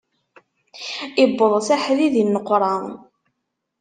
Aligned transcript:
Iwweḍ 1.23 1.53
s 1.67 1.69
aḥdid, 1.75 2.15
inneqwṛa. 2.21 2.73